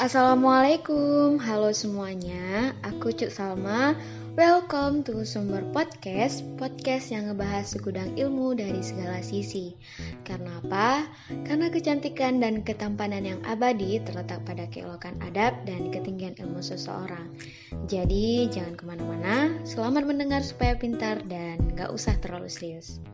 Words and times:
Assalamualaikum, 0.00 1.36
halo 1.44 1.76
semuanya. 1.76 2.72
Aku 2.88 3.12
Cuk 3.12 3.28
Salma. 3.28 3.92
Welcome 4.32 5.04
to 5.04 5.28
Sumber 5.28 5.60
Podcast, 5.76 6.40
podcast 6.56 7.12
yang 7.12 7.28
ngebahas 7.28 7.76
segudang 7.76 8.16
ilmu 8.16 8.56
dari 8.56 8.80
segala 8.80 9.20
sisi. 9.20 9.76
Karena 10.24 10.56
apa? 10.64 11.04
Karena 11.44 11.68
kecantikan 11.68 12.40
dan 12.40 12.64
ketampanan 12.64 13.28
yang 13.28 13.44
abadi 13.44 14.00
terletak 14.00 14.40
pada 14.48 14.64
keelokan 14.72 15.20
adab 15.20 15.52
dan 15.68 15.92
ketinggian 15.92 16.32
ilmu 16.40 16.64
seseorang. 16.64 17.36
Jadi, 17.84 18.48
jangan 18.48 18.80
ke 18.80 18.84
mana-mana. 18.88 19.52
Selamat 19.68 20.08
mendengar 20.08 20.40
supaya 20.40 20.80
pintar 20.80 21.20
dan 21.28 21.60
gak 21.76 21.92
usah 21.92 22.16
terlalu 22.24 22.48
serius. 22.48 23.04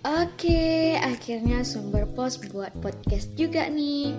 Oke, 0.00 0.96
akhirnya 0.96 1.60
sumber 1.60 2.08
pos 2.08 2.40
buat 2.54 2.70
podcast 2.80 3.34
juga 3.36 3.68
nih. 3.68 4.16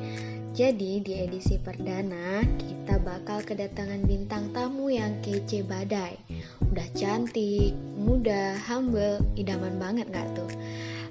Jadi 0.52 1.00
di 1.00 1.16
edisi 1.16 1.56
perdana 1.56 2.44
kita 2.44 3.00
bakal 3.00 3.40
kedatangan 3.40 4.04
bintang 4.04 4.52
tamu 4.52 4.92
yang 4.92 5.24
kece 5.24 5.64
badai. 5.64 6.20
Udah 6.68 6.84
cantik, 6.92 7.72
muda, 7.96 8.60
humble, 8.68 9.24
idaman 9.40 9.80
banget 9.80 10.12
gak 10.12 10.28
tuh? 10.36 10.52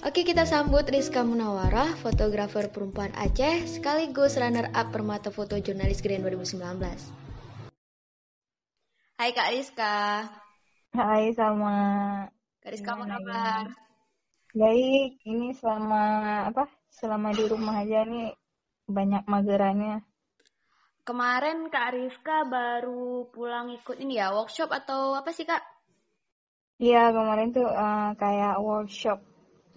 Oke 0.04 0.28
kita 0.28 0.45
sambut 0.45 0.84
Rizka 0.84 1.24
Munawarah, 1.24 1.96
fotografer 2.04 2.68
perempuan 2.68 3.16
Aceh 3.16 3.64
sekaligus 3.64 4.36
runner-up 4.36 4.92
Permata 4.92 5.32
Foto 5.32 5.56
Jurnalis 5.56 6.04
Grand 6.04 6.20
2019. 6.20 6.60
Hai 9.16 9.32
Kak 9.32 9.48
Rizka. 9.56 10.28
Hai 10.92 11.32
sama. 11.32 11.76
Kak 12.60 12.76
Rizka 12.76 12.92
apa 12.92 13.04
kabar? 13.09 13.72
Baik, 14.52 15.16
ini 15.24 15.56
selama 15.56 16.04
apa? 16.52 16.68
Selama 16.92 17.32
di 17.32 17.48
rumah 17.48 17.80
aja 17.80 18.04
nih 18.04 18.36
banyak 18.90 19.24
magerannya. 19.24 20.02
Kemarin 21.01 21.73
Kak 21.73 21.96
Rizka 21.96 22.45
baru 22.46 23.26
pulang 23.32 23.73
ikut 23.73 23.96
ini 23.98 24.20
ya, 24.20 24.30
workshop 24.37 24.70
atau 24.70 25.16
apa 25.16 25.32
sih 25.32 25.48
Kak? 25.48 25.65
Iya, 26.80 27.12
kemarin 27.12 27.52
tuh 27.52 27.66
uh, 27.66 28.15
kayak 28.16 28.60
workshop 28.60 29.20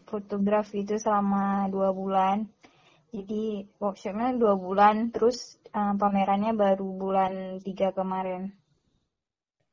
fotografi 0.07 0.85
itu 0.85 0.99
selama 0.99 1.67
dua 1.73 1.89
bulan. 1.89 2.47
Jadi 3.09 3.65
workshopnya 3.81 4.35
dua 4.37 4.53
bulan, 4.59 5.09
terus 5.09 5.57
uh, 5.73 5.97
pamerannya 5.97 6.53
baru 6.53 6.85
bulan 6.85 7.59
tiga 7.65 7.89
kemarin. 7.95 8.53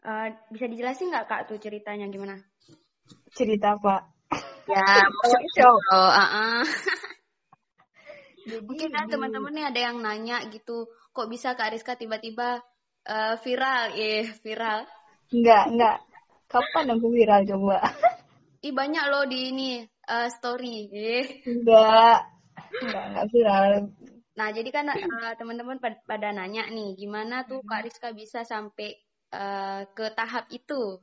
Uh, 0.01 0.33
bisa 0.49 0.65
dijelasin 0.65 1.13
nggak 1.13 1.29
Kak 1.29 1.43
tuh 1.45 1.61
ceritanya 1.61 2.09
gimana? 2.09 2.41
Cerita 3.37 3.77
apa? 3.77 4.07
Ya, 4.65 4.81
workshop. 5.29 5.77
Oh, 5.93 6.09
uh 6.09 6.25
-uh. 6.25 6.63
Jadi, 8.47 8.65
Mungkin 8.65 8.89
kan 8.93 9.07
teman-teman 9.09 9.53
nih 9.53 9.67
ada 9.69 9.81
yang 9.91 9.99
nanya 10.01 10.45
gitu, 10.49 10.89
kok 11.13 11.29
bisa 11.29 11.53
Kak 11.59 11.77
Rizka 11.77 11.95
tiba-tiba 11.97 12.65
uh, 13.05 13.35
viral? 13.41 13.97
Eh, 13.97 14.33
viral. 14.41 14.89
Enggak, 15.31 15.65
enggak. 15.71 15.97
Kapan 16.51 16.97
aku 16.97 17.07
viral 17.13 17.47
coba? 17.47 17.79
Ih, 18.67 18.75
banyak 18.77 19.05
loh 19.09 19.25
di 19.25 19.39
ini 19.55 19.71
uh, 20.09 20.29
story. 20.29 20.89
Eh. 20.93 21.27
Enggak. 21.49 22.29
Enggak, 22.81 23.05
enggak 23.13 23.27
viral. 23.33 23.73
Nah, 24.37 24.49
jadi 24.57 24.71
kan 24.73 24.87
uh, 24.89 25.33
teman-teman 25.37 25.77
pada 25.81 26.29
nanya 26.33 26.65
nih, 26.73 26.97
gimana 26.97 27.45
tuh 27.45 27.61
Kak 27.61 27.85
Rizka 27.85 28.13
bisa 28.17 28.45
sampai 28.45 28.97
uh, 29.37 29.85
ke 29.93 30.13
tahap 30.17 30.49
itu? 30.49 30.97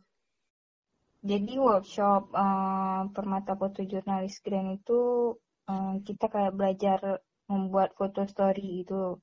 Jadi 1.28 1.54
workshop 1.58 2.32
uh, 2.32 3.10
Permata 3.12 3.58
Foto 3.58 3.84
Jurnalis 3.84 4.40
Grand 4.40 4.78
itu 4.78 5.34
um, 5.68 6.00
kita 6.02 6.32
kayak 6.32 6.56
belajar 6.56 7.20
membuat 7.48 7.96
foto 7.96 8.28
story 8.28 8.84
itu 8.84 9.16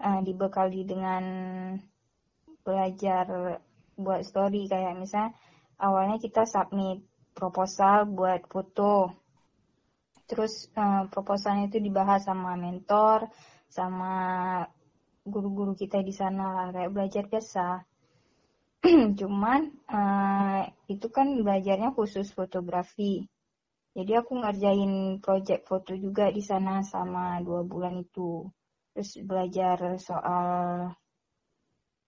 uh, 0.00 0.20
dibekali 0.24 0.84
dengan 0.84 1.24
belajar 2.64 3.56
buat 3.96 4.20
story. 4.24 4.68
Kayak 4.68 5.00
misalnya 5.00 5.32
awalnya 5.80 6.16
kita 6.20 6.44
submit 6.44 7.04
proposal 7.32 8.08
buat 8.08 8.44
foto. 8.48 9.16
Terus 10.28 10.70
uh, 10.78 11.10
proposalnya 11.10 11.66
itu 11.72 11.82
dibahas 11.82 12.22
sama 12.22 12.54
mentor 12.54 13.26
sama 13.70 14.14
guru-guru 15.26 15.78
kita 15.78 16.02
di 16.02 16.14
sana 16.14 16.70
kayak 16.74 16.92
belajar 16.92 17.24
biasa. 17.26 17.68
Cuman 19.20 19.60
uh, 19.90 20.62
itu 20.88 21.06
kan 21.12 21.44
belajarnya 21.44 21.92
khusus 21.92 22.32
fotografi 22.32 23.28
jadi 23.90 24.22
aku 24.22 24.38
ngerjain 24.38 25.18
project 25.18 25.66
foto 25.66 25.98
juga 25.98 26.30
di 26.30 26.42
sana 26.42 26.86
sama 26.86 27.42
dua 27.42 27.66
bulan 27.66 28.06
itu. 28.06 28.46
Terus 28.94 29.10
belajar 29.26 29.78
soal 29.98 30.46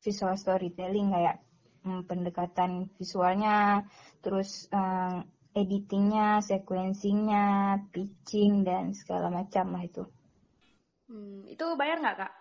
visual 0.03 0.35
storytelling 0.39 1.11
kayak 1.15 1.37
hmm, 1.83 2.07
pendekatan 2.07 2.91
visualnya, 2.99 3.87
terus 4.23 4.71
um, 4.71 5.27
editingnya, 5.55 6.43
sequencingnya, 6.43 7.79
pitching 7.91 8.63
dan 8.63 8.95
segala 8.95 9.31
macam 9.31 9.75
lah 9.75 9.83
itu. 9.83 10.05
Hmm, 11.11 11.47
itu 11.51 11.65
bayar 11.75 11.99
nggak 11.99 12.19
kak? 12.19 12.33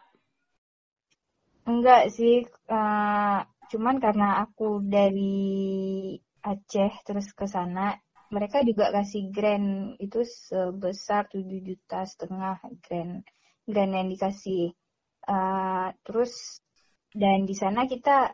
Enggak 1.65 2.09
sih, 2.09 2.45
uh, 2.69 3.41
cuman 3.69 3.95
karena 4.01 4.41
aku 4.41 4.81
dari 4.85 6.17
Aceh 6.41 7.05
terus 7.05 7.29
ke 7.37 7.45
sana 7.45 7.93
mereka 8.31 8.63
juga 8.63 8.89
kasih 8.95 9.29
grant 9.29 9.99
itu 9.99 10.23
sebesar 10.23 11.27
7 11.27 11.43
juta 11.67 12.07
setengah 12.07 12.57
grant 12.79 13.27
grant 13.67 13.93
yang 13.93 14.07
dikasih 14.07 14.71
uh, 15.27 15.91
terus 16.01 16.63
dan 17.11 17.43
di 17.43 17.53
sana 17.53 17.85
kita 17.85 18.31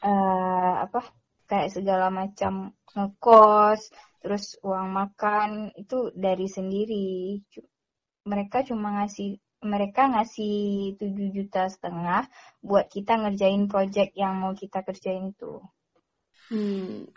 uh, 0.00 0.74
apa 0.88 1.00
kayak 1.44 1.70
segala 1.76 2.08
macam 2.08 2.72
ngekos 2.96 3.92
terus 4.24 4.56
uang 4.64 4.88
makan 4.96 5.68
itu 5.76 6.08
dari 6.16 6.48
sendiri 6.48 7.36
mereka 8.24 8.64
cuma 8.64 9.04
ngasih 9.04 9.36
mereka 9.64 10.12
ngasih 10.12 10.96
7 11.00 11.36
juta 11.36 11.68
setengah 11.68 12.28
buat 12.60 12.88
kita 12.92 13.16
ngerjain 13.16 13.64
project 13.68 14.12
yang 14.12 14.36
mau 14.36 14.52
kita 14.52 14.84
kerjain 14.84 15.32
itu. 15.32 15.60
Hmm, 16.52 17.08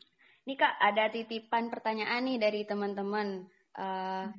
ini 0.48 0.56
Kak, 0.56 0.80
ada 0.80 1.12
titipan 1.12 1.68
pertanyaan 1.68 2.24
nih 2.24 2.40
dari 2.40 2.64
teman-teman. 2.64 3.44
Uh, 3.76 4.32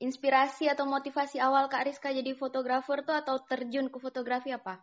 inspirasi 0.00 0.72
atau 0.72 0.88
motivasi 0.88 1.36
awal 1.36 1.68
Kak 1.68 1.84
Rizka 1.84 2.08
jadi 2.10 2.32
fotografer 2.32 3.04
tuh 3.04 3.12
atau 3.12 3.44
terjun 3.44 3.92
ke 3.92 4.00
fotografi 4.00 4.56
apa? 4.56 4.80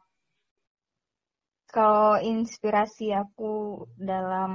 Kalau 1.66 2.22
inspirasi 2.22 3.10
aku 3.10 3.84
dalam 3.98 4.52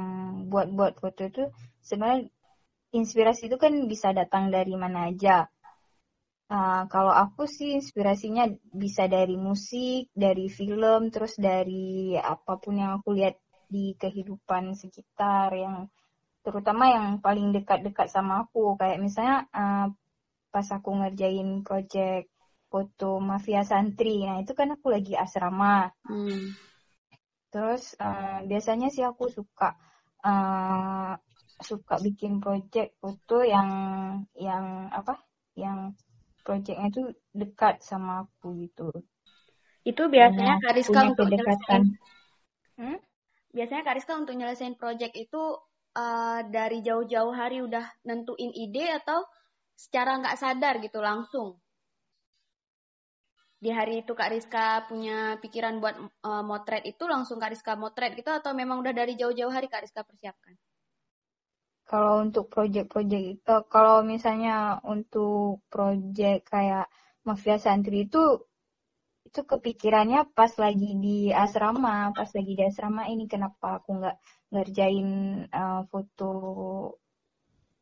buat-buat 0.47 1.03
foto 1.03 1.27
itu 1.27 1.43
sebenarnya 1.83 2.31
inspirasi 2.95 3.51
itu 3.51 3.59
kan 3.59 3.75
bisa 3.91 4.15
datang 4.15 4.55
dari 4.55 4.79
mana 4.79 5.11
aja. 5.11 5.51
Uh, 6.47 6.87
kalau 6.87 7.11
aku 7.11 7.51
sih 7.51 7.75
inspirasinya 7.75 8.47
bisa 8.71 9.11
dari 9.11 9.35
musik, 9.35 10.07
dari 10.15 10.47
film, 10.47 11.11
terus 11.11 11.35
dari 11.35 12.15
apa 12.15 12.63
pun 12.63 12.79
yang 12.79 13.03
aku 13.03 13.11
lihat 13.11 13.43
di 13.67 13.99
kehidupan 13.99 14.79
sekitar 14.79 15.51
yang 15.59 15.91
terutama 16.43 16.91
yang 16.91 17.07
paling 17.23 17.55
dekat-dekat 17.55 18.11
sama 18.11 18.47
aku. 18.47 18.75
Kayak 18.77 18.99
misalnya 18.99 19.37
uh, 19.55 19.87
pas 20.53 20.67
aku 20.69 20.91
ngerjain 20.93 21.63
project 21.65 22.29
foto 22.69 23.23
mafia 23.23 23.63
santri. 23.63 24.27
Nah 24.27 24.43
itu 24.43 24.53
kan 24.53 24.75
aku 24.75 24.93
lagi 24.93 25.15
asrama. 25.17 25.91
Hmm. 26.07 26.55
terus 27.53 27.93
uh, 28.01 28.41
biasanya 28.49 28.89
sih 28.89 29.05
aku 29.05 29.29
suka 29.29 29.77
uh, 30.25 31.13
suka 31.61 32.01
bikin 32.01 32.41
project 32.41 32.97
foto 32.97 33.45
yang 33.45 33.69
yang 34.33 34.89
apa? 34.89 35.21
Yang 35.53 36.01
projectnya 36.43 36.89
itu 36.89 37.03
dekat 37.37 37.85
sama 37.85 38.25
aku 38.25 38.57
gitu. 38.57 38.89
Itu 39.85 40.09
biasanya 40.09 40.57
nah, 40.59 40.63
Kariska 40.63 41.01
untuk 41.13 41.27
nyelesain 41.29 41.83
hmm? 42.79 42.99
biasanya 43.53 43.83
Kariska 43.85 44.13
untuk 44.17 44.35
nyelesain 44.39 44.75
project 44.79 45.15
itu 45.19 45.43
uh, 45.97 46.41
dari 46.49 46.81
jauh-jauh 46.81 47.33
hari 47.33 47.61
udah 47.65 47.85
nentuin 48.05 48.53
ide 48.53 48.89
atau 49.01 49.25
secara 49.77 50.21
nggak 50.21 50.39
sadar 50.39 50.75
gitu 50.81 51.01
langsung? 51.01 51.61
Di 53.63 53.71
hari 53.71 54.03
itu 54.03 54.11
Kak 54.19 54.35
Rizka 54.35 54.83
punya 54.91 55.39
pikiran 55.39 55.79
buat 55.79 55.95
uh, 56.27 56.43
motret 56.43 56.83
itu 56.83 57.07
langsung 57.07 57.39
Kak 57.39 57.55
Rizka 57.55 57.79
motret 57.79 58.19
gitu 58.19 58.35
atau 58.35 58.51
memang 58.59 58.83
udah 58.83 58.91
dari 58.91 59.15
jauh-jauh 59.15 59.55
hari 59.55 59.71
Kak 59.71 59.87
Rizka 59.87 60.03
persiapkan? 60.03 60.59
Kalau 61.87 62.25
untuk 62.25 62.51
project-project 62.51 63.25
itu, 63.39 63.57
kalau 63.71 64.03
misalnya 64.03 64.81
untuk 64.83 65.63
project 65.71 66.49
kayak 66.51 66.91
Mafia 67.23 67.61
Santri 67.61 68.11
itu 68.11 68.43
itu 69.23 69.41
kepikirannya 69.47 70.29
pas 70.35 70.51
lagi 70.59 70.99
di 70.99 71.31
asrama, 71.31 72.11
pas 72.11 72.29
lagi 72.35 72.53
di 72.59 72.63
asrama 72.67 73.07
ini 73.07 73.31
kenapa 73.31 73.79
aku 73.79 74.03
nggak 74.03 74.17
ngerjain 74.53 75.09
uh, 75.49 75.83
foto 75.89 76.33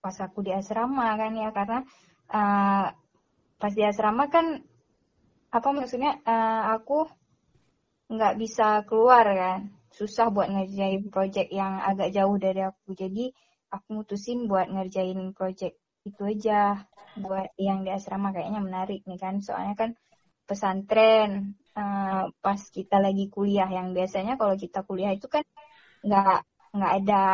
pas 0.00 0.16
aku 0.22 0.40
di 0.46 0.54
asrama 0.54 1.12
kan 1.20 1.32
ya 1.36 1.50
karena 1.52 1.78
uh, 2.32 2.86
pas 3.60 3.72
di 3.76 3.82
asrama 3.84 4.32
kan 4.32 4.64
apa 5.50 5.68
maksudnya 5.74 6.16
uh, 6.24 6.72
aku 6.78 7.10
nggak 8.10 8.34
bisa 8.42 8.82
keluar 8.88 9.26
kan. 9.26 9.60
Susah 9.90 10.30
buat 10.30 10.50
ngerjain 10.50 11.10
project 11.10 11.50
yang 11.50 11.82
agak 11.82 12.14
jauh 12.14 12.38
dari 12.38 12.62
aku. 12.62 12.94
Jadi 12.94 13.30
aku 13.70 14.02
mutusin 14.02 14.46
buat 14.50 14.66
ngerjain 14.70 15.34
project 15.34 15.78
itu 16.06 16.22
aja 16.24 16.86
buat 17.18 17.50
yang 17.58 17.82
di 17.86 17.90
asrama 17.90 18.30
kayaknya 18.34 18.62
menarik 18.62 19.02
nih 19.06 19.18
kan. 19.18 19.42
Soalnya 19.42 19.74
kan 19.78 19.90
pesantren 20.46 21.54
uh, 21.78 22.30
pas 22.42 22.60
kita 22.70 22.98
lagi 22.98 23.30
kuliah 23.30 23.70
yang 23.70 23.94
biasanya 23.94 24.34
kalau 24.34 24.58
kita 24.58 24.82
kuliah 24.82 25.14
itu 25.14 25.30
kan 25.30 25.46
nggak 26.02 26.42
nggak 26.70 26.92
ada 27.02 27.24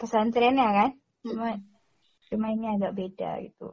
pesantrennya 0.00 0.68
kan 0.72 0.90
cuma 1.24 1.48
cuma 2.28 2.46
ini 2.52 2.66
agak 2.74 2.92
beda 2.96 3.30
gitu 3.44 3.70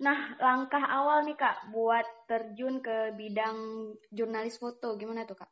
Nah, 0.00 0.32
langkah 0.40 0.80
awal 0.80 1.28
nih 1.28 1.36
Kak 1.36 1.76
buat 1.76 2.08
terjun 2.24 2.80
ke 2.80 3.12
bidang 3.12 3.92
jurnalis 4.08 4.56
foto 4.56 4.96
gimana 4.96 5.28
tuh 5.28 5.36
Kak? 5.36 5.50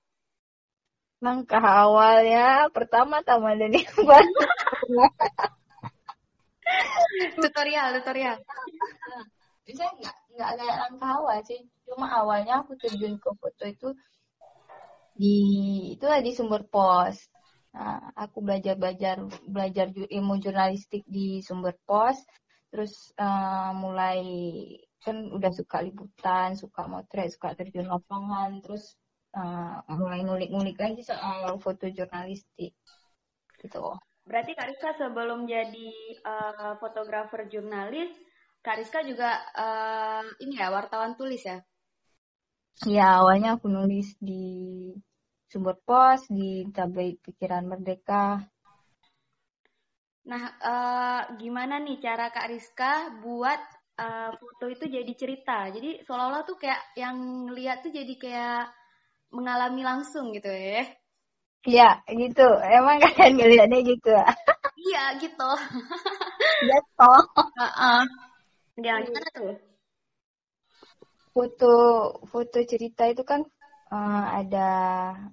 Langkah 1.21 1.61
awal 1.61 2.25
ya, 2.25 2.73
pertama 2.73 3.21
tama 3.21 3.53
dari 3.53 3.85
tutorial, 7.45 8.01
tutorial. 8.01 8.41
Bisa 9.69 9.85
nggak 9.85 10.17
nggak 10.33 10.51
kayak 10.57 10.77
langkah 10.81 11.11
awal 11.21 11.39
sih, 11.45 11.61
cuma 11.85 12.09
awalnya 12.09 12.65
aku 12.65 12.73
terjun 12.81 13.21
ke 13.21 13.29
foto 13.37 13.65
itu 13.69 13.93
di 15.13 15.37
itu 15.93 16.09
di 16.25 16.33
sumber 16.33 16.65
pos. 16.65 17.21
Nah, 17.79 18.11
aku 18.19 18.43
belajar 18.43 18.75
belajar 18.75 19.23
belajar 19.47 19.87
ilmu 19.95 20.43
jurnalistik 20.43 21.07
di 21.07 21.39
sumber 21.47 21.79
pos 21.87 22.19
terus 22.75 23.15
uh, 23.17 23.71
mulai 23.71 24.21
kan 24.99 25.31
udah 25.31 25.55
suka 25.55 25.81
liputan, 25.87 26.59
suka 26.59 26.91
motret, 26.91 27.31
suka 27.31 27.55
terjun 27.55 27.87
lapangan, 27.87 28.61
terus 28.61 28.99
uh, 29.39 29.81
mulai 29.95 30.27
ngulik-ngulik 30.27 30.75
lagi 30.75 31.07
soal 31.07 31.57
foto 31.63 31.87
jurnalistik 31.87 32.75
gitu. 33.63 33.95
Berarti 34.29 34.53
Kak 34.53 34.69
Rizka 34.69 34.91
sebelum 34.99 35.49
jadi 35.49 35.91
uh, 36.27 36.77
fotografer 36.83 37.49
jurnalis, 37.49 38.13
Kak 38.61 38.83
Rizka 38.83 39.01
juga 39.07 39.39
uh, 39.57 40.27
ini 40.43 40.61
ya 40.61 40.69
wartawan 40.69 41.17
tulis 41.17 41.41
ya? 41.47 41.63
Ya 42.85 43.23
awalnya 43.23 43.57
aku 43.57 43.71
nulis 43.71 44.19
di 44.21 44.93
Sumber 45.49 45.77
Pos, 45.81 46.29
di 46.29 46.69
Tabloid 46.71 47.17
Pikiran 47.25 47.65
Merdeka, 47.65 48.39
Nah, 50.29 50.45
uh, 50.61 51.21
gimana 51.41 51.81
nih 51.81 52.05
cara 52.05 52.29
Kak 52.29 52.53
Rizka 52.53 53.17
buat 53.25 53.57
uh, 53.97 54.29
foto 54.37 54.69
itu 54.69 54.85
jadi 54.85 55.13
cerita? 55.17 55.73
Jadi 55.73 56.05
seolah-olah 56.05 56.45
tuh 56.45 56.61
kayak 56.61 56.93
yang 57.01 57.49
lihat 57.57 57.81
tuh 57.81 57.89
jadi 57.89 58.13
kayak 58.21 58.69
mengalami 59.33 59.81
langsung 59.81 60.37
gitu 60.37 60.53
ya? 60.53 60.85
Iya, 61.65 62.05
gitu. 62.13 62.45
Emang 62.61 63.01
kalian 63.17 63.41
ngeliatnya 63.41 63.81
gitu 63.89 64.13
Iya, 64.79 65.05
gitu. 65.17 65.51
Iya, 66.69 66.79
toh. 66.93 67.23
Uh-uh. 67.57 68.03
Ya, 68.85 68.95
gimana 69.01 69.29
tuh? 69.33 69.57
Foto 71.33 71.75
foto 72.29 72.59
cerita 72.69 73.09
itu 73.09 73.25
kan 73.25 73.49
uh, 73.93 74.25
ada, 74.41 74.71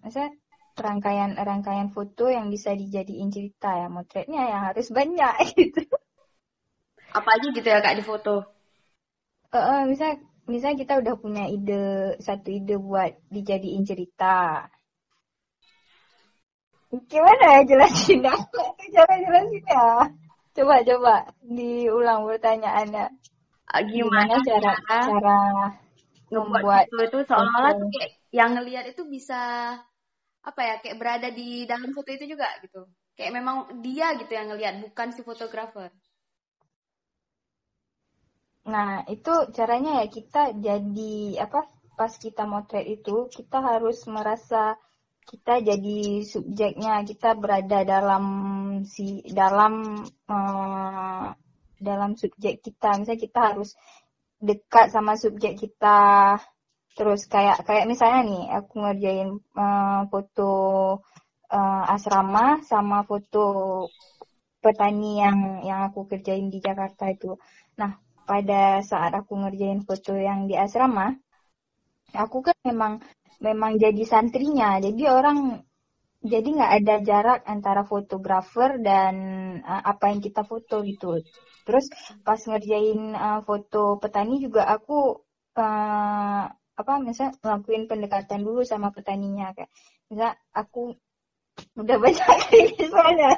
misalnya 0.04 0.34
rangkaian-rangkaian 0.75 1.88
foto 1.96 2.28
yang 2.28 2.52
bisa 2.52 2.75
dijadiin 2.75 3.31
cerita 3.31 3.72
ya 3.72 3.88
motretnya 3.88 4.44
yang 4.44 4.62
harus 4.72 4.92
banyak 4.92 5.36
gitu. 5.56 5.88
Apa 7.16 7.40
aja 7.40 7.48
gitu 7.56 7.68
ya 7.68 7.80
kak 7.80 7.96
di 7.96 8.04
foto? 8.04 8.44
Uh, 9.56 9.57
uh, 9.57 9.81
misal 9.88 10.19
misal 10.52 10.75
kita 10.75 11.00
udah 11.00 11.16
punya 11.16 11.48
ide 11.48 12.19
satu 12.19 12.52
ide 12.52 12.75
buat 12.75 13.16
dijadiin 13.31 13.88
cerita. 13.88 14.68
Gimana 16.92 17.60
ya 17.60 17.62
jelasin 17.63 18.24
aku 18.36 18.60
cara 18.92 19.16
jelasinnya? 19.16 20.12
Coba 20.56 20.75
coba 20.84 21.16
diulang 21.44 22.28
pertanyaannya. 22.28 23.06
Gimana, 23.75 23.92
gimana 23.92 24.36
cara 24.44 24.74
cara 24.88 25.40
membuat 26.31 26.86
itu, 26.88 26.98
itu 27.06 27.19
seolah-olah 27.28 27.74
kayak 27.92 28.12
yang 28.36 28.52
ngelihat 28.60 28.92
itu 28.92 29.08
bisa 29.08 29.40
apa 30.44 30.62
ya 30.62 30.76
kayak 30.84 31.00
berada 31.00 31.32
di 31.32 31.64
dalam 31.64 31.96
foto 31.96 32.12
itu 32.12 32.36
juga 32.36 32.52
gitu. 32.60 32.84
Kayak 33.16 33.34
memang 33.40 33.80
dia 33.80 34.12
gitu 34.20 34.36
yang 34.36 34.52
ngelihat 34.52 34.84
bukan 34.84 35.16
si 35.16 35.24
fotografer. 35.24 35.88
Nah 38.68 39.08
itu 39.08 39.34
caranya 39.56 40.04
ya 40.04 40.12
kita 40.12 40.52
jadi 40.60 41.16
apa 41.48 41.64
pas 41.96 42.12
kita 42.12 42.44
motret 42.44 42.84
itu 42.84 43.32
kita 43.32 43.64
harus 43.64 44.04
merasa 44.12 44.76
kita 45.26 45.64
jadi 45.64 46.28
subjeknya 46.28 47.08
kita 47.08 47.40
berada 47.40 47.88
dalam 47.88 48.26
si 48.84 49.24
dalam 49.32 50.04
uh, 50.28 51.32
dalam 51.80 52.12
subjek 52.20 52.60
kita. 52.60 53.00
Misalnya 53.00 53.24
kita 53.24 53.40
harus 53.56 53.80
dekat 54.44 54.92
sama 54.92 55.16
subjek 55.16 55.56
kita 55.56 56.36
Terus 56.95 57.27
kayak 57.27 57.68
kayak 57.68 57.86
misalnya 57.92 58.21
nih 58.24 58.44
aku 58.57 58.74
ngerjain 58.80 59.30
uh, 59.59 60.01
foto 60.07 60.51
uh, 61.51 61.83
asrama 61.95 62.63
sama 62.63 63.03
foto 63.03 63.45
petani 64.63 65.21
yang 65.21 65.39
yang 65.62 65.80
aku 65.92 66.07
kerjain 66.09 66.47
di 66.50 66.57
Jakarta 66.63 67.12
itu. 67.12 67.36
Nah, 67.77 68.00
pada 68.25 68.80
saat 68.81 69.12
aku 69.13 69.38
ngerjain 69.44 69.83
foto 69.86 70.15
yang 70.18 70.47
di 70.50 70.56
asrama, 70.57 71.13
aku 72.15 72.38
kan 72.47 72.57
memang 72.63 72.94
memang 73.44 73.75
jadi 73.77 74.03
santrinya. 74.07 74.80
Jadi 74.80 75.03
orang 75.06 75.62
jadi 76.25 76.48
nggak 76.57 76.74
ada 76.81 76.95
jarak 77.06 77.39
antara 77.45 77.83
fotografer 77.86 78.81
dan 78.81 79.15
uh, 79.62 79.83
apa 79.83 80.15
yang 80.15 80.24
kita 80.24 80.41
foto 80.48 80.81
gitu. 80.81 81.21
Terus 81.68 81.86
pas 82.24 82.39
ngerjain 82.39 83.13
uh, 83.13 83.41
foto 83.45 84.01
petani 84.01 84.41
juga 84.41 84.65
aku 84.65 85.21
uh, 85.59 86.45
apa 86.75 87.00
misalnya 87.00 87.39
ngelakuin 87.39 87.88
pendekatan 87.88 88.44
dulu 88.44 88.62
sama 88.68 88.92
petaninya 88.92 89.56
kayak 89.56 89.72
misal 90.12 90.36
aku 90.51 91.00
udah 91.80 91.98
banyak 92.00 92.27
kayak 92.51 92.88
soalnya. 92.92 93.31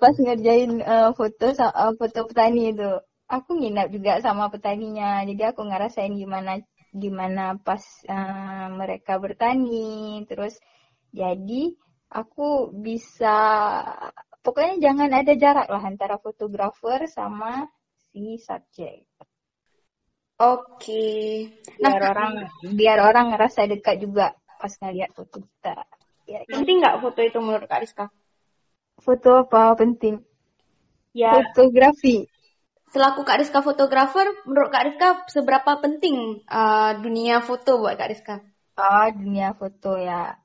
Pas 0.00 0.14
ngerjain 0.16 0.80
uh, 0.80 1.10
foto 1.12 1.52
uh, 1.52 1.92
foto 1.96 2.20
petani 2.28 2.72
itu 2.72 2.90
aku 3.28 3.50
nginap 3.60 3.92
juga 3.92 4.18
sama 4.24 4.48
petaninya. 4.48 5.20
Jadi 5.28 5.42
aku 5.44 5.68
ngerasain 5.68 6.12
gimana 6.16 6.60
gimana 6.90 7.60
pas 7.60 7.84
uh, 8.08 8.72
mereka 8.72 9.20
bertani. 9.20 10.24
Terus 10.24 10.56
jadi 11.12 11.76
aku 12.10 12.74
bisa 12.74 13.36
pokoknya 14.40 14.90
jangan 14.90 15.10
ada 15.12 15.32
jarak 15.36 15.68
lah 15.68 15.82
antara 15.84 16.16
fotografer 16.16 17.04
sama 17.06 17.68
si 18.10 18.40
subjek 18.40 19.06
Oke. 20.40 21.04
Nah, 21.84 21.92
biar 21.92 22.02
orang 22.16 22.32
biar 22.72 22.98
orang 23.04 23.26
ngerasa 23.36 23.68
dekat 23.68 24.00
juga 24.00 24.32
pas 24.56 24.72
ngeliat 24.80 25.12
foto 25.12 25.44
kita. 25.44 25.84
Ya, 26.24 26.40
ya. 26.48 26.56
Penting 26.56 26.80
nggak 26.80 26.96
foto 27.04 27.20
itu 27.20 27.38
menurut 27.44 27.68
Kak 27.68 27.80
Rizka? 27.84 28.06
Foto 29.00 29.44
apa 29.44 29.76
penting? 29.76 30.24
Ya. 31.12 31.36
Fotografi. 31.36 32.24
Selaku 32.90 33.22
Kak 33.22 33.38
Rizka 33.38 33.60
fotografer, 33.62 34.26
menurut 34.48 34.72
Kak 34.72 34.84
Rizka 34.88 35.08
seberapa 35.30 35.78
penting 35.78 36.42
uh, 36.48 36.98
dunia 36.98 37.44
foto 37.44 37.78
buat 37.78 37.94
Kak 38.00 38.10
Rizka? 38.10 38.36
Ah, 38.80 39.12
dunia 39.12 39.52
foto 39.54 40.00
ya 40.00 40.40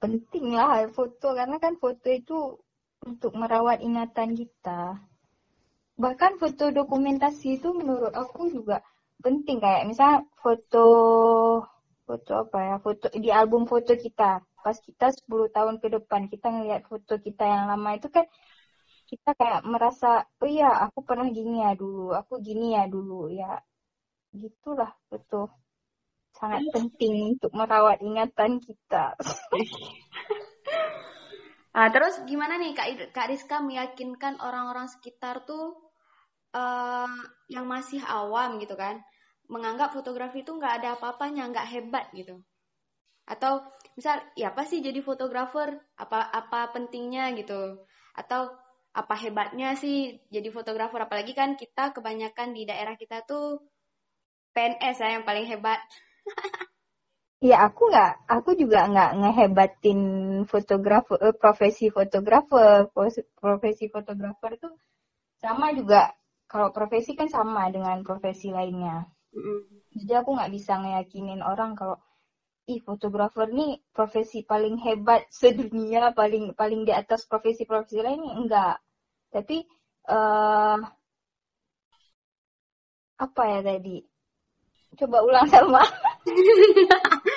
penting 0.00 0.56
lah 0.56 0.88
foto 0.88 1.36
karena 1.36 1.60
kan 1.60 1.76
foto 1.76 2.08
itu 2.08 2.56
untuk 3.04 3.36
merawat 3.36 3.84
ingatan 3.84 4.32
kita. 4.32 4.96
Bahkan 6.00 6.40
foto 6.40 6.72
dokumentasi 6.72 7.60
itu 7.60 7.76
menurut 7.76 8.16
aku 8.16 8.48
juga 8.48 8.80
penting 9.20 9.60
kayak 9.60 9.86
misal 9.86 10.24
foto 10.40 10.84
foto 12.08 12.32
apa 12.48 12.58
ya 12.58 12.76
foto 12.82 13.06
di 13.14 13.30
album 13.30 13.68
foto 13.70 13.94
kita. 13.94 14.42
Pas 14.60 14.76
kita 14.76 15.08
10 15.14 15.56
tahun 15.56 15.76
ke 15.80 15.88
depan 16.00 16.28
kita 16.28 16.52
ngelihat 16.52 16.82
foto 16.90 17.16
kita 17.16 17.44
yang 17.46 17.70
lama 17.70 17.96
itu 17.96 18.08
kan 18.12 18.26
kita 19.08 19.30
kayak 19.34 19.62
merasa 19.66 20.26
oh 20.42 20.48
iya 20.50 20.70
aku 20.86 21.02
pernah 21.02 21.26
gini 21.30 21.64
ya 21.64 21.72
dulu 21.78 22.12
aku 22.12 22.42
gini 22.42 22.74
ya 22.76 22.84
dulu. 22.90 23.30
Ya 23.30 23.62
gitulah 24.34 24.90
foto. 25.06 25.54
Sangat 26.34 26.62
penting 26.72 27.36
untuk 27.36 27.52
merawat 27.52 28.00
ingatan 28.00 28.62
kita. 28.62 29.18
Nah, 31.74 31.88
terus 31.94 32.22
gimana 32.24 32.54
nih 32.56 32.72
Kak, 32.72 32.88
Kak 33.10 33.28
Rizka 33.28 33.58
meyakinkan 33.60 34.38
orang-orang 34.38 34.86
sekitar 34.88 35.42
tuh 35.44 35.89
uh, 36.54 37.18
yang 37.50 37.66
masih 37.66 38.00
awam 38.06 38.58
gitu 38.62 38.74
kan, 38.74 39.02
menganggap 39.50 39.94
fotografi 39.94 40.42
itu 40.46 40.54
nggak 40.54 40.82
ada 40.82 40.88
apa-apanya, 40.98 41.50
nggak 41.50 41.68
hebat 41.70 42.06
gitu. 42.14 42.42
Atau 43.26 43.62
misal, 43.94 44.22
ya 44.34 44.50
apa 44.50 44.66
sih 44.66 44.82
jadi 44.82 44.98
fotografer? 45.02 45.78
Apa 45.98 46.30
apa 46.30 46.70
pentingnya 46.74 47.30
gitu? 47.38 47.82
Atau 48.14 48.50
apa 48.90 49.14
hebatnya 49.14 49.78
sih 49.78 50.18
jadi 50.34 50.50
fotografer? 50.50 50.98
Apalagi 51.06 51.32
kan 51.34 51.54
kita 51.54 51.94
kebanyakan 51.94 52.54
di 52.54 52.66
daerah 52.66 52.98
kita 52.98 53.22
tuh 53.26 53.62
PNS 54.54 54.96
ya 54.98 55.08
yang 55.18 55.24
paling 55.26 55.46
hebat. 55.46 55.78
Ya 57.40 57.64
aku 57.64 57.88
nggak, 57.88 58.28
aku 58.28 58.52
juga 58.52 58.84
nggak 58.84 59.10
ngehebatin 59.16 60.00
fotografer, 60.44 61.16
eh, 61.24 61.32
profesi 61.32 61.88
fotografer, 61.88 62.84
profesi 63.40 63.88
fotografer 63.88 64.60
itu 64.60 64.68
sama 65.40 65.72
juga. 65.72 66.12
Kalau 66.50 66.74
profesi 66.74 67.14
kan 67.14 67.30
sama 67.30 67.70
dengan 67.70 68.02
profesi 68.02 68.50
lainnya. 68.50 69.06
Mm-hmm. 69.30 69.58
Jadi 70.02 70.12
aku 70.18 70.34
nggak 70.34 70.50
bisa 70.50 70.82
ngeyakinin 70.82 71.46
orang 71.46 71.78
kalau 71.78 71.94
ih 72.66 72.82
fotografer 72.82 73.46
nih 73.50 73.78
profesi 73.94 74.42
paling 74.42 74.74
hebat 74.82 75.30
sedunia, 75.40 76.10
paling 76.10 76.50
paling 76.58 76.82
di 76.82 76.90
atas 76.90 77.22
profesi-profesi 77.30 78.02
lain 78.02 78.22
enggak. 78.26 78.82
Tapi 79.30 79.62
uh, 80.10 80.78
apa 83.20 83.42
ya 83.46 83.60
tadi? 83.62 84.02
Coba 84.98 85.22
ulang 85.22 85.46
sama. 85.46 85.86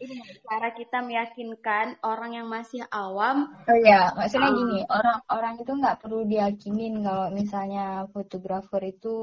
ini 0.00 0.16
cara 0.48 0.72
kita 0.72 1.04
meyakinkan 1.04 2.00
orang 2.00 2.32
yang 2.40 2.48
masih 2.48 2.80
awam. 2.88 3.52
Oh 3.68 3.78
ya, 3.84 4.16
maksudnya 4.16 4.48
um, 4.48 4.56
gini, 4.56 4.78
orang-orang 4.88 5.54
itu 5.60 5.72
nggak 5.76 5.98
perlu 6.00 6.20
diyakinin 6.24 7.04
kalau 7.04 7.28
misalnya 7.28 8.08
fotografer 8.08 8.96
itu 8.96 9.16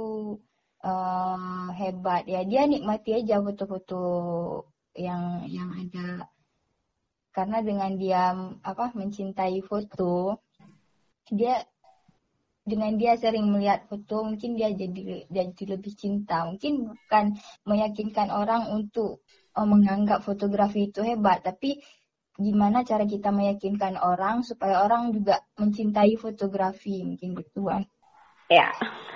um, 0.85 1.73
hebat. 1.73 2.29
Ya 2.29 2.45
dia 2.45 2.69
nikmati 2.69 3.17
aja 3.17 3.41
foto-foto 3.41 4.03
yang 4.93 5.49
yang 5.49 5.73
ada. 5.73 6.29
Karena 7.33 7.57
dengan 7.65 7.91
dia 7.97 8.33
apa 8.61 8.93
mencintai 8.93 9.61
foto 9.65 10.41
dia 11.29 11.65
dengan 12.67 12.99
dia 12.99 13.15
sering 13.15 13.47
melihat 13.47 13.87
foto 13.87 14.27
mungkin 14.27 14.59
dia 14.59 14.69
jadi 14.75 15.25
jadi 15.25 15.63
lebih 15.73 15.93
cinta. 15.97 16.45
Mungkin 16.45 16.93
bukan 16.93 17.25
meyakinkan 17.65 18.29
orang 18.29 18.69
untuk 18.75 19.23
menganggap 19.65 20.21
fotografi 20.21 20.91
itu 20.91 21.01
hebat 21.01 21.41
tapi 21.41 21.81
gimana 22.37 22.85
cara 22.85 23.09
kita 23.09 23.33
meyakinkan 23.33 23.97
orang 23.97 24.45
supaya 24.45 24.85
orang 24.85 25.09
juga 25.09 25.41
mencintai 25.57 26.13
fotografi? 26.21 27.01
Mungkin 27.01 27.33
gitu 27.41 27.65
kan 27.65 27.83
ya. 28.51 28.69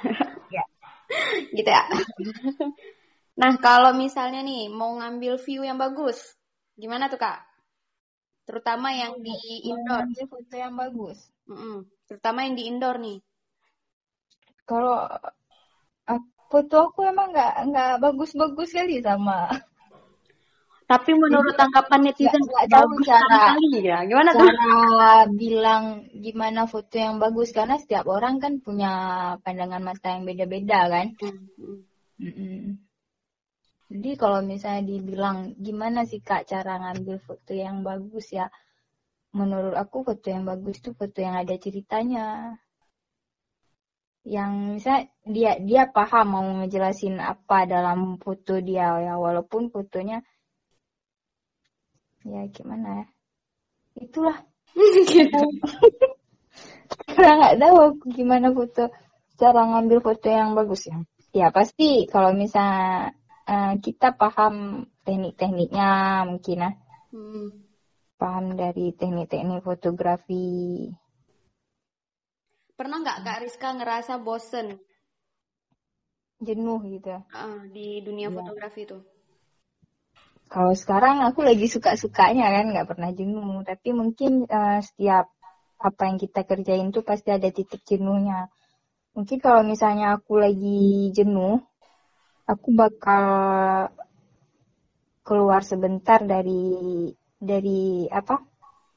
Ya. 0.51 0.65
Gitu 1.55 1.69
ya. 1.69 1.83
Nah 3.39 3.55
kalau 3.63 3.95
misalnya 3.95 4.43
nih 4.43 4.67
mau 4.67 4.99
ngambil 4.99 5.39
view 5.39 5.63
yang 5.63 5.79
bagus 5.79 6.19
gimana 6.75 7.07
tuh 7.07 7.19
kak? 7.19 7.39
Terutama 8.43 8.91
yang 8.91 9.23
di 9.23 9.31
indoor. 9.63 10.11
foto 10.27 10.55
yang 10.59 10.75
bagus? 10.75 11.31
Mm 11.47 11.55
-mm. 11.55 11.77
terutama 12.07 12.43
yang 12.43 12.55
di 12.59 12.63
indoor 12.67 12.99
nih. 12.99 13.17
Kalau 14.67 15.07
foto 16.51 16.91
aku 16.91 17.07
emang 17.07 17.31
nggak 17.31 17.53
nggak 17.71 17.91
bagus-bagus 18.03 18.75
kali 18.75 18.99
sama 18.99 19.47
tapi 20.91 21.15
menurut 21.15 21.55
tanggapan 21.55 22.03
netizen 22.03 22.43
nggak 22.43 22.67
tahu 22.67 22.99
cara 23.07 23.55
kali 23.55 23.79
ya. 23.79 24.03
Gimana 24.03 24.35
cara 24.35 25.23
tuh? 25.23 25.39
bilang 25.39 25.83
gimana 26.11 26.67
foto 26.67 26.99
yang 26.99 27.15
bagus. 27.15 27.55
Karena 27.55 27.79
setiap 27.79 28.11
orang 28.11 28.43
kan 28.43 28.59
punya 28.59 28.91
pandangan 29.39 29.79
mata 29.79 30.11
yang 30.11 30.27
beda-beda 30.27 30.91
kan. 30.91 31.15
Mm 32.19 32.31
-hmm. 32.35 32.63
jadi 33.87 34.11
kalau 34.13 34.43
misalnya 34.43 34.83
dibilang 34.85 35.57
gimana 35.57 36.05
sih 36.05 36.21
kak 36.21 36.45
cara 36.45 36.77
ngambil 36.77 37.23
foto 37.23 37.55
yang 37.55 37.87
bagus 37.87 38.35
ya? 38.35 38.51
Menurut 39.31 39.79
aku 39.79 40.03
foto 40.03 40.27
yang 40.27 40.43
bagus 40.43 40.83
itu 40.83 40.91
foto 40.91 41.23
yang 41.23 41.39
ada 41.39 41.55
ceritanya. 41.55 42.59
Yang 44.27 44.51
misalnya 44.75 45.03
dia 45.23 45.51
dia 45.63 45.83
paham 45.87 46.27
mau 46.35 46.45
ngejelasin 46.59 47.15
apa 47.23 47.63
dalam 47.63 48.19
foto 48.19 48.59
dia 48.59 48.91
ya. 48.99 49.15
Walaupun 49.15 49.71
fotonya 49.71 50.19
ya 52.25 52.41
gimana 52.51 52.87
ya 53.03 53.05
itulah 54.01 54.37
gitu. 55.11 55.41
karena 57.11 57.33
nggak 57.39 57.57
tahu 57.59 57.79
gimana 58.13 58.47
foto 58.55 58.91
cara 59.35 59.61
ngambil 59.67 59.99
foto 59.99 60.27
yang 60.29 60.53
bagus 60.53 60.87
ya 60.87 60.97
ya 61.31 61.47
pasti 61.49 62.05
kalau 62.07 62.31
misalnya 62.35 63.15
uh, 63.47 63.73
kita 63.79 64.13
paham 64.15 64.85
teknik-tekniknya 65.03 66.23
mungkin 66.27 66.67
ya 66.67 66.71
hmm. 67.11 67.49
paham 68.15 68.55
dari 68.55 68.93
teknik-teknik 68.95 69.65
fotografi 69.65 70.87
Pernah 72.81 72.97
nggak 73.05 73.21
Kak 73.21 73.39
Rizka 73.45 73.69
ngerasa 73.77 74.17
bosen? 74.25 74.81
Jenuh 76.41 76.81
gitu. 76.89 77.13
Uh, 77.29 77.69
di 77.69 78.01
dunia 78.01 78.33
ya. 78.33 78.41
fotografi 78.41 78.89
itu. 78.89 78.97
Kalau 80.51 80.73
sekarang 80.75 81.23
aku 81.23 81.47
lagi 81.47 81.71
suka-sukanya 81.71 82.51
kan, 82.51 82.65
nggak 82.75 82.87
pernah 82.91 83.09
jenuh. 83.15 83.63
Tapi 83.63 83.89
mungkin 83.95 84.43
uh, 84.51 84.83
setiap 84.83 85.31
apa 85.79 86.01
yang 86.11 86.17
kita 86.19 86.43
kerjain 86.43 86.91
tuh 86.91 87.07
pasti 87.07 87.31
ada 87.31 87.47
titik 87.47 87.81
jenuhnya. 87.87 88.51
Mungkin 89.15 89.37
kalau 89.39 89.63
misalnya 89.63 90.19
aku 90.19 90.43
lagi 90.43 91.11
jenuh, 91.15 91.55
aku 92.43 92.67
bakal 92.75 93.25
keluar 95.23 95.63
sebentar 95.63 96.19
dari 96.19 97.07
dari 97.39 98.11
apa? 98.11 98.43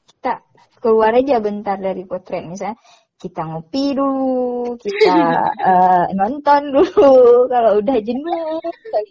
Kita 0.05 0.43
keluar 0.83 1.15
aja 1.15 1.39
bentar 1.39 1.79
dari 1.79 2.03
potret 2.03 2.43
misalnya 2.43 2.75
kita 3.15 3.47
ngopi 3.47 3.95
dulu, 3.95 4.75
kita 4.75 5.17
uh, 5.55 6.05
nonton 6.19 6.61
dulu 6.75 7.47
kalau 7.53 7.79
udah 7.79 7.97
jenuh 8.03 8.59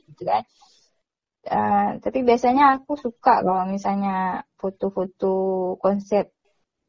gitu 0.04 0.22
kan. 0.28 0.44
Uh, 1.44 2.00
tapi 2.00 2.24
biasanya 2.24 2.80
aku 2.80 2.96
suka 2.96 3.44
kalau 3.44 3.68
misalnya 3.68 4.44
foto-foto 4.56 5.34
konsep 5.84 6.32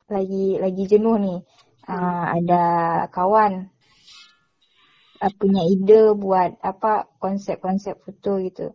lagi 0.08 0.56
lagi 0.64 0.84
jenuh 0.92 1.16
nih. 1.20 1.40
Uh, 1.86 2.26
ada 2.40 2.64
kawan 3.14 3.70
uh, 5.22 5.34
punya 5.38 5.62
ide 5.70 6.16
buat 6.18 6.58
apa 6.64 7.12
konsep-konsep 7.20 8.00
foto 8.02 8.32
gitu. 8.42 8.74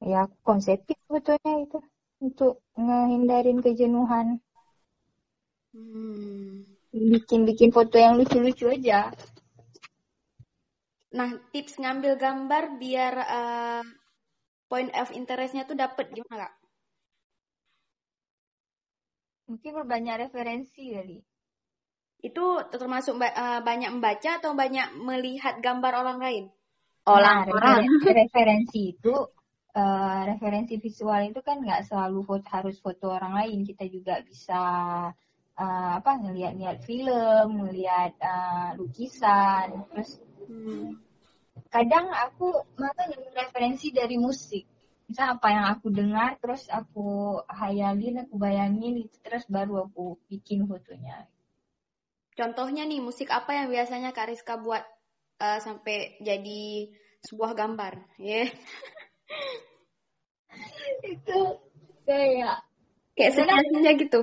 Ya 0.00 0.30
aku 0.30 0.36
konsepin 0.46 0.98
fotonya 1.10 1.52
itu 1.66 1.78
untuk 2.22 2.62
ngehindarin 2.78 3.58
kejenuhan. 3.64 4.38
Hmm 5.74 6.76
bikin-bikin 6.96 7.70
foto 7.70 8.00
yang 8.00 8.16
lucu-lucu 8.16 8.72
aja. 8.72 9.12
Nah, 11.16 11.30
tips 11.52 11.80
ngambil 11.80 12.16
gambar 12.20 12.64
biar 12.76 13.14
uh, 13.16 13.82
point 14.66 14.90
of 14.94 15.10
interestnya 15.14 15.66
tuh 15.66 15.78
dapet 15.78 16.10
gimana 16.10 16.50
kak? 16.50 16.54
Mungkin 19.46 19.70
berbanyak 19.78 20.26
referensi 20.26 20.90
kali. 20.90 21.18
Itu 22.18 22.66
termasuk 22.74 23.14
uh, 23.22 23.62
banyak 23.62 23.94
membaca 23.94 24.42
atau 24.42 24.58
banyak 24.58 24.98
melihat 24.98 25.62
gambar 25.62 25.92
orang 26.02 26.18
lain? 26.18 26.44
Orang 27.06 27.46
nah, 27.46 27.54
orang. 27.54 27.86
Referensi 28.02 28.98
itu 28.98 29.14
uh, 29.78 30.20
referensi 30.26 30.74
visual 30.82 31.30
itu 31.30 31.38
kan 31.46 31.62
nggak 31.62 31.86
selalu 31.86 32.26
foto, 32.26 32.48
harus 32.50 32.76
foto 32.82 33.14
orang 33.14 33.38
lain. 33.38 33.62
Kita 33.62 33.86
juga 33.86 34.18
bisa 34.26 34.62
uh, 35.54 35.92
apa 36.02 36.12
ngelihat-lihat 36.26 36.82
film, 36.82 37.62
ngelihat 37.62 38.18
uh, 38.18 38.74
lukisan, 38.74 39.86
terus 39.94 40.18
hmm. 40.50 41.05
Kadang 41.72 42.08
aku 42.10 42.64
ngambil 42.76 43.20
referensi 43.36 43.92
dari 43.92 44.16
musik. 44.16 44.64
Misal 45.06 45.38
apa 45.38 45.48
yang 45.54 45.66
aku 45.70 45.86
dengar, 45.94 46.34
terus 46.42 46.66
aku 46.66 47.38
hayalin, 47.46 48.26
aku 48.26 48.34
bayangin, 48.36 49.06
terus 49.22 49.46
baru 49.46 49.86
aku 49.86 50.18
bikin 50.26 50.66
fotonya. 50.66 51.30
Contohnya 52.34 52.82
nih, 52.84 52.98
musik 52.98 53.30
apa 53.30 53.54
yang 53.54 53.70
biasanya 53.70 54.10
Kak 54.10 54.34
Rizka 54.34 54.58
buat 54.58 54.82
uh, 55.38 55.62
sampai 55.62 56.18
jadi 56.18 56.90
sebuah 57.22 57.54
gambar? 57.54 58.02
Yeah. 58.18 58.50
Itu 61.16 61.62
kayak 62.06 62.62
kayak 63.16 63.32
senja 63.34 63.90
gitu 63.98 64.20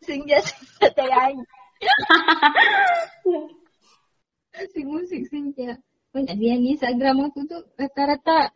senja 0.00 0.38
senja 0.40 0.88
tayang 0.94 1.42
si 4.72 4.80
musik 4.86 5.26
senja 5.28 5.76
banyak 6.12 6.36
dia 6.40 6.54
di 6.56 6.72
Instagram 6.74 7.28
aku 7.28 7.44
tuh 7.44 7.62
rata-rata 7.76 8.50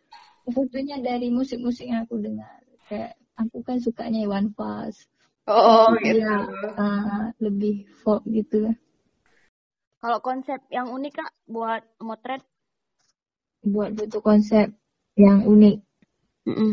fotonya 0.49 0.99
dari 0.99 1.29
musik-musik 1.29 1.87
yang 1.87 2.03
aku 2.03 2.19
dengar. 2.19 2.59
Kayak 2.89 3.15
aku 3.39 3.63
kan 3.63 3.77
sukanya 3.79 4.25
Iwan 4.25 4.51
Fals. 4.57 5.07
Oh 5.43 5.91
gitu. 5.99 6.23
ya, 6.23 6.47
uh, 6.79 7.31
lebih 7.43 7.83
folk 7.99 8.23
gitu. 8.31 8.71
Kalau 9.99 10.19
konsep 10.23 10.59
yang 10.71 10.91
unik 10.91 11.13
kak 11.15 11.31
buat 11.47 11.83
motret? 11.99 12.43
Buat 13.63 13.95
foto 13.95 14.19
konsep 14.19 14.67
yang 15.15 15.47
unik. 15.47 15.77
Mm 16.43 16.55
-mm. 16.55 16.71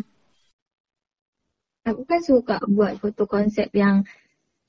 aku 1.87 2.03
kan 2.07 2.21
suka 2.23 2.59
buat 2.67 2.99
foto 2.99 3.27
konsep 3.27 3.71
yang 3.71 4.03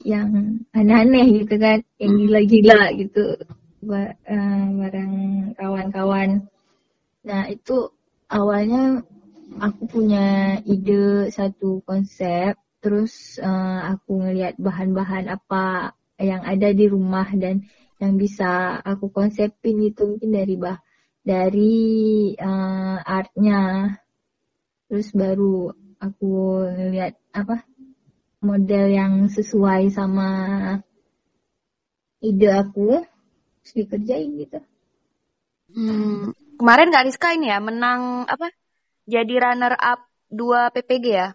yang 0.02 0.62
aneh-aneh 0.74 1.46
gitu 1.46 1.58
kan, 1.58 1.82
yang 2.02 2.14
gila-gila 2.18 2.94
gitu 2.98 3.38
buat 3.82 4.14
uh, 4.30 4.66
barang 4.78 5.14
kawan-kawan. 5.58 6.46
Nah 7.26 7.44
itu 7.50 7.90
awalnya 8.30 9.02
aku 9.58 9.82
punya 9.90 10.58
ide 10.64 11.34
satu 11.34 11.82
konsep, 11.84 12.56
terus 12.80 13.42
uh, 13.42 13.94
aku 13.98 14.22
ngelihat 14.22 14.56
bahan-bahan 14.62 15.30
apa 15.30 15.94
yang 16.22 16.46
ada 16.46 16.70
di 16.72 16.86
rumah 16.86 17.26
dan 17.34 17.66
yang 18.02 18.18
bisa 18.18 18.82
aku 18.82 19.14
konsepin 19.14 19.82
itu 19.86 20.02
mungkin 20.06 20.34
dari 20.34 20.56
bah 20.58 20.82
dari 21.22 21.78
uh, 22.34 22.98
artnya 23.06 23.94
terus 24.90 25.14
baru 25.14 25.70
aku 26.02 26.66
ngeliat 26.66 27.14
apa 27.30 27.62
model 28.42 28.86
yang 28.90 29.14
sesuai 29.30 29.94
sama 29.94 30.30
ide 32.26 32.50
aku 32.50 33.06
terus 33.62 33.74
dikerjain 33.86 34.30
gitu. 34.42 34.60
Hmm, 35.72 36.36
kemarin 36.60 36.92
Kak 36.92 37.06
Rizka 37.08 37.32
ini 37.32 37.48
ya 37.48 37.64
menang 37.64 38.28
apa? 38.28 38.52
Jadi 39.08 39.34
runner 39.40 39.74
up 39.78 40.04
dua 40.28 40.70
PPG 40.74 41.06
ya? 41.08 41.30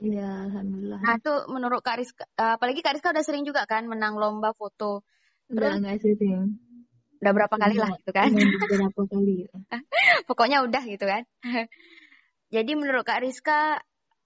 Iya, 0.00 0.48
alhamdulillah. 0.48 1.00
Nah, 1.04 1.14
itu 1.20 1.32
menurut 1.52 1.80
Kak 1.84 2.00
Rizka, 2.00 2.24
apalagi 2.32 2.80
Kak 2.80 2.96
Rizka 2.96 3.12
udah 3.12 3.24
sering 3.24 3.44
juga 3.44 3.68
kan 3.68 3.84
menang 3.84 4.16
lomba 4.16 4.56
foto. 4.56 5.04
Terus 5.50 5.76
enggak 5.76 6.00
sering. 6.00 6.56
Udah 7.20 7.32
berapa 7.36 7.52
kali 7.52 7.76
lah 7.76 7.92
gitu 8.00 8.12
kan? 8.16 8.32
Berapa 8.32 9.00
kali. 9.04 9.44
Pokoknya 10.28 10.64
udah 10.64 10.82
gitu 10.88 11.04
kan. 11.04 11.22
Jadi 12.54 12.72
menurut 12.74 13.04
Kak 13.04 13.20
Rizka 13.20 13.76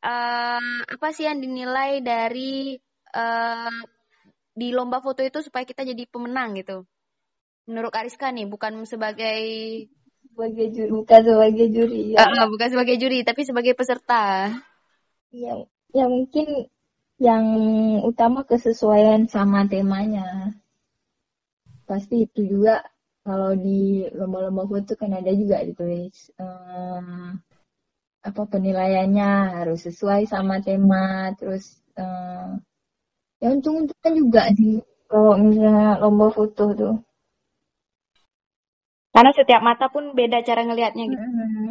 uh, 0.05 0.81
apa 0.87 1.09
sih 1.11 1.27
yang 1.27 1.43
dinilai 1.43 2.01
dari 2.07 2.79
uh, 3.13 3.81
di 4.55 4.71
lomba 4.71 5.03
foto 5.03 5.21
itu 5.21 5.43
supaya 5.43 5.67
kita 5.67 5.83
jadi 5.83 6.07
pemenang 6.07 6.55
gitu? 6.55 6.87
Menurut 7.67 7.91
Kak 7.91 8.07
Rizka 8.07 8.31
nih, 8.31 8.47
bukan 8.47 8.87
sebagai 8.87 9.39
sebagai 10.31 10.67
juri, 10.73 10.91
bukan 10.91 11.21
sebagai 11.27 11.67
juri. 11.71 12.03
Ya. 12.15 12.27
Uh, 12.27 12.47
bukan 12.49 12.69
sebagai 12.71 12.97
juri, 12.97 13.19
tapi 13.27 13.43
sebagai 13.43 13.75
peserta. 13.75 14.55
Iya, 15.35 15.67
ya 15.91 16.05
mungkin 16.07 16.71
yang 17.19 17.47
utama 18.07 18.47
kesesuaian 18.47 19.27
sama 19.27 19.67
temanya. 19.67 20.55
Pasti 21.85 22.25
itu 22.25 22.47
juga 22.49 22.81
kalau 23.25 23.57
di 23.57 24.05
lomba-lomba 24.13 24.69
foto 24.69 24.93
kan 25.01 25.17
ada 25.17 25.33
juga 25.33 25.65
ditulis 25.65 26.29
um, 26.37 27.41
apa 28.25 28.43
penilaiannya 28.49 29.61
harus 29.65 29.85
sesuai 29.89 30.29
sama 30.29 30.61
tema 30.61 31.33
terus 31.37 31.81
um, 31.97 32.61
ya 33.43 33.49
untung-untungan 33.55 34.13
juga 34.15 34.43
sih 34.55 34.83
kalau 35.09 35.39
misalnya 35.39 36.01
lomba 36.03 36.27
foto 36.35 36.65
tuh. 36.75 36.95
Karena 39.15 39.31
setiap 39.31 39.63
mata 39.63 39.87
pun 39.87 40.11
beda 40.11 40.43
cara 40.43 40.67
ngelihatnya 40.67 41.05
gitu. 41.07 41.23
Mm-hmm. 41.23 41.71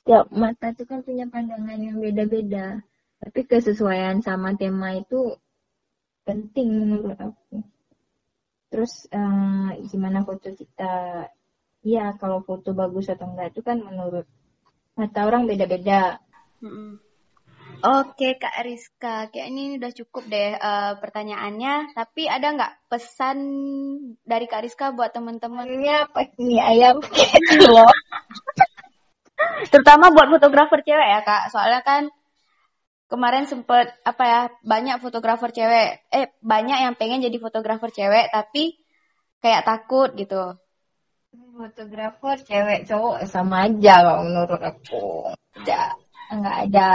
setiap 0.00 0.26
mata 0.34 0.74
tuh 0.74 0.86
kan 0.90 1.06
punya 1.06 1.30
pandangan 1.30 1.78
yang 1.78 2.02
beda-beda. 2.02 2.82
Tapi 3.22 3.40
kesesuaian 3.46 4.18
sama 4.18 4.58
tema 4.58 4.96
itu 4.98 5.38
penting 6.26 6.66
menurut 6.72 7.14
aku. 7.14 7.62
Terus 8.74 9.06
uh, 9.14 9.70
gimana 9.86 10.26
foto 10.26 10.50
kita? 10.50 11.28
Ya 11.86 12.10
kalau 12.18 12.42
foto 12.42 12.74
bagus 12.74 13.06
atau 13.06 13.30
enggak 13.30 13.54
itu 13.54 13.62
kan 13.62 13.78
menurut 13.78 14.26
mata 14.98 15.20
orang 15.30 15.46
beda-beda. 15.46 16.18
Mm-hmm. 16.58 17.09
Oke 17.80 18.36
Kak 18.36 18.60
Rizka, 18.60 19.32
kayak 19.32 19.48
ini 19.48 19.80
udah 19.80 19.92
cukup 19.96 20.28
deh 20.28 20.52
uh, 20.52 21.00
pertanyaannya. 21.00 21.96
Tapi 21.96 22.28
ada 22.28 22.52
nggak 22.52 22.92
pesan 22.92 23.38
dari 24.20 24.44
Kak 24.44 24.68
Rizka 24.68 24.92
buat 24.92 25.16
teman-teman? 25.16 25.64
Ini 25.64 26.04
apa 26.04 26.28
ini 26.36 26.60
ayam 26.60 27.00
loh. 27.72 27.88
Terutama 29.72 30.12
buat 30.12 30.28
fotografer 30.28 30.84
cewek 30.84 31.08
ya 31.08 31.20
Kak. 31.24 31.48
Soalnya 31.56 31.80
kan 31.80 32.12
kemarin 33.08 33.48
sempet 33.48 33.96
apa 34.04 34.24
ya 34.28 34.40
banyak 34.60 35.00
fotografer 35.00 35.48
cewek. 35.48 36.04
Eh 36.12 36.36
banyak 36.44 36.84
yang 36.84 36.94
pengen 37.00 37.24
jadi 37.24 37.40
fotografer 37.40 37.88
cewek 37.88 38.28
tapi 38.28 38.76
kayak 39.40 39.64
takut 39.64 40.12
gitu. 40.20 40.52
Fotografer 41.56 42.44
cewek 42.44 42.84
cowok 42.84 43.24
sama 43.24 43.72
aja 43.72 44.04
kalau 44.04 44.28
menurut 44.28 44.60
aku. 44.60 45.32
Tidak 45.56 45.88
nggak 46.30 46.56
ada 46.68 46.88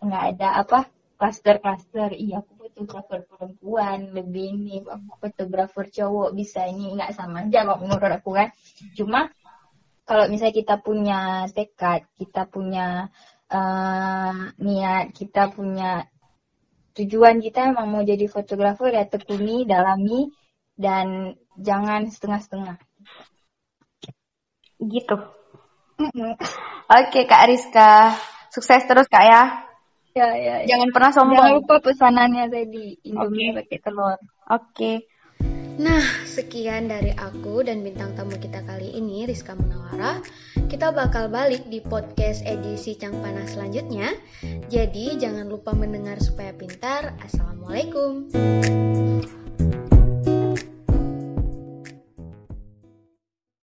nggak 0.00 0.24
ada 0.36 0.48
apa 0.64 0.88
klaster-klaster 1.20 2.16
iya 2.16 2.40
aku 2.40 2.56
fotografer 2.56 3.20
perempuan 3.28 4.16
lebih 4.16 4.56
ini 4.56 4.80
aku 4.80 5.28
fotografer 5.28 5.84
cowok 5.92 6.32
bisa 6.32 6.64
ini. 6.64 6.96
Nggak 6.96 7.12
sama 7.12 7.44
aja 7.44 7.68
kok 7.68 7.80
menurut 7.84 8.12
aku 8.16 8.30
kan. 8.32 8.48
Cuma 8.96 9.28
kalau 10.08 10.32
misalnya 10.32 10.56
kita 10.56 10.74
punya 10.80 11.20
tekad 11.52 12.08
kita 12.16 12.48
punya 12.48 13.12
uh, 13.52 14.48
niat 14.56 15.12
kita 15.12 15.52
punya 15.52 16.08
tujuan 16.96 17.38
kita 17.44 17.70
emang 17.70 17.92
mau 17.92 18.02
jadi 18.02 18.24
fotografer 18.26 18.96
ya 18.96 19.04
tekuni 19.04 19.68
dalami 19.68 20.32
dan 20.80 21.36
jangan 21.60 22.08
setengah-setengah. 22.08 22.80
Gitu. 24.80 25.16
Oke 26.88 27.20
Kak 27.28 27.44
Rizka, 27.44 28.16
sukses 28.48 28.88
terus 28.88 29.04
Kak 29.04 29.24
ya. 29.28 29.69
Ya, 30.10 30.34
ya, 30.34 30.54
ya. 30.62 30.66
Jangan 30.66 30.88
pernah 30.90 31.10
sombong. 31.14 31.38
Jangan 31.38 31.56
lupa 31.62 31.74
pesanannya 31.78 32.44
tadi 32.50 32.98
Indomie 33.06 33.54
okay. 33.54 33.56
pakai 33.62 33.78
telur. 33.78 34.18
Oke. 34.18 34.18
Okay. 34.50 34.96
Nah, 35.80 36.04
sekian 36.28 36.92
dari 36.92 37.16
aku 37.16 37.64
dan 37.64 37.80
bintang 37.80 38.12
tamu 38.12 38.36
kita 38.36 38.60
kali 38.68 38.92
ini, 38.92 39.24
Rizka 39.24 39.56
Munawara. 39.56 40.20
Kita 40.68 40.92
bakal 40.92 41.32
balik 41.32 41.72
di 41.72 41.80
podcast 41.80 42.44
edisi 42.44 43.00
Cang 43.00 43.16
Panas 43.24 43.56
selanjutnya. 43.56 44.12
Jadi, 44.68 45.16
jangan 45.16 45.48
lupa 45.48 45.72
mendengar 45.72 46.20
supaya 46.20 46.52
pintar. 46.52 47.16
Assalamualaikum. 47.24 48.28